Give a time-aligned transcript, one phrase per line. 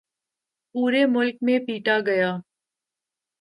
[0.75, 2.29] پورے ملک میں پیٹا گیا۔